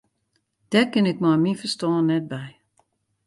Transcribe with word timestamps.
Dêr 0.71 0.87
kin 0.91 1.09
ik 1.11 1.21
mei 1.23 1.37
myn 1.41 1.59
ferstân 1.59 2.01
net 2.09 2.23
by. 2.31 2.47